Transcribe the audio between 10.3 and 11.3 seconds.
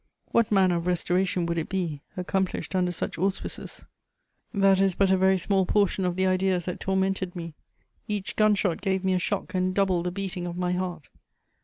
of my heart.